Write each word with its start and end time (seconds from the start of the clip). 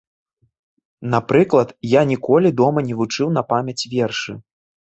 Напрыклад, 1.13 1.75
я 1.91 2.01
ніколі 2.13 2.53
дома 2.63 2.79
не 2.89 2.99
вучыў 3.03 3.27
на 3.37 3.47
памяць 3.55 3.81
вершы. 3.93 4.31